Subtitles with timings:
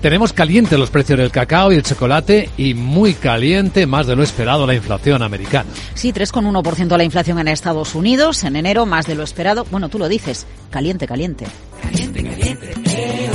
[0.00, 4.22] Tenemos caliente los precios del cacao y el chocolate y muy caliente, más de lo
[4.22, 5.70] esperado, la inflación americana.
[5.94, 8.44] Sí, 3,1% la inflación en Estados Unidos.
[8.44, 9.66] En enero, más de lo esperado.
[9.70, 11.46] Bueno, tú lo dices, caliente, caliente.
[11.82, 12.66] Caliente, caliente.
[12.68, 13.27] caliente,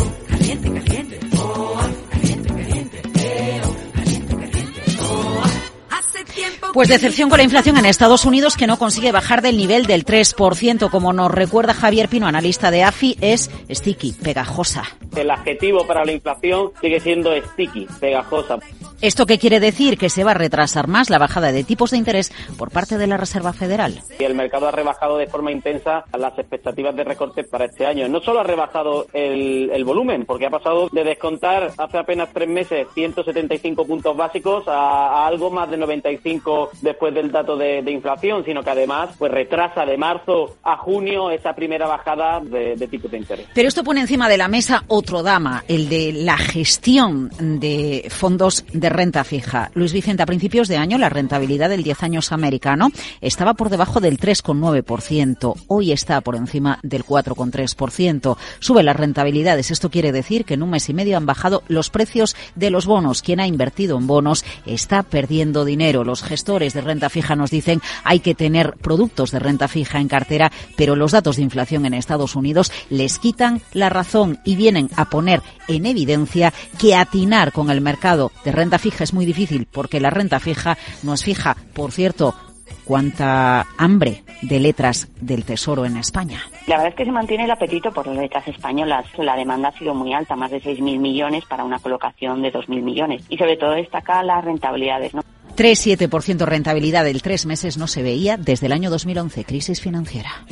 [6.74, 10.06] Pues decepción con la inflación en Estados Unidos que no consigue bajar del nivel del
[10.06, 10.90] 3%.
[10.90, 14.84] Como nos recuerda Javier Pino, analista de AFI, es sticky, pegajosa.
[15.16, 18.58] El adjetivo para la inflación sigue siendo sticky, pegajosa.
[19.04, 19.98] ¿Esto qué quiere decir?
[19.98, 23.06] Que se va a retrasar más la bajada de tipos de interés por parte de
[23.06, 24.00] la Reserva Federal.
[24.18, 28.08] Y el mercado ha rebajado de forma intensa las expectativas de recortes para este año.
[28.08, 32.88] No solo ha rebajado el, volumen, porque ha pasado de descontar hace apenas tres meses
[32.94, 38.70] 175 puntos básicos a, algo más de 95 después del dato de, inflación, sino que
[38.70, 43.48] además pues retrasa de marzo a junio esa primera bajada de, de tipos de interés.
[43.54, 48.66] Pero esto pone encima de la mesa otro dama, el de la gestión de fondos
[48.72, 49.72] de renta fija.
[49.74, 54.00] Luis Vicente, a principios de año la rentabilidad del 10 años americano estaba por debajo
[54.00, 55.56] del 3,9%.
[55.68, 58.38] Hoy está por encima del 4,3%.
[58.60, 59.72] Sube las rentabilidades.
[59.72, 62.86] Esto quiere decir que en un mes y medio han bajado los precios de los
[62.86, 63.22] bonos.
[63.22, 66.04] Quien ha invertido en bonos está perdiendo dinero.
[66.04, 70.08] Los gestores de renta fija nos dicen hay que tener productos de renta fija en
[70.08, 74.90] cartera, pero los datos de inflación en Estados Unidos les quitan la razón y vienen
[74.96, 79.66] a poner en evidencia que atinar con el mercado de renta fija es muy difícil
[79.72, 81.56] porque la renta fija no es fija.
[81.74, 82.36] Por cierto,
[82.84, 86.44] cuánta hambre de letras del Tesoro en España.
[86.68, 89.06] La verdad es que se mantiene el apetito por las letras españolas.
[89.18, 92.82] La demanda ha sido muy alta, más de 6.000 millones para una colocación de 2.000
[92.82, 93.24] millones.
[93.30, 95.14] Y sobre todo destaca las rentabilidades.
[95.14, 95.22] ¿no?
[95.56, 100.46] 3,7% rentabilidad del tres meses no se veía desde el año 2011, crisis financiera.